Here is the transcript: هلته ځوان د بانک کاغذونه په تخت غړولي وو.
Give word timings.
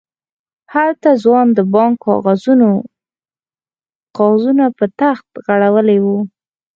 هلته 0.73 1.09
ځوان 1.23 1.47
د 1.57 1.59
بانک 1.73 1.95
کاغذونه 4.17 4.65
په 4.77 4.85
تخت 4.99 5.27
غړولي 5.45 5.97
وو. 6.05 6.17